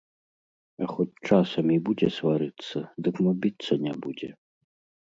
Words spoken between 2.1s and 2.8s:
сварыцца,